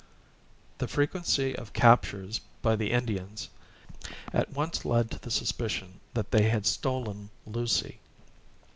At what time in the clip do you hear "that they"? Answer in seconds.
6.15-6.49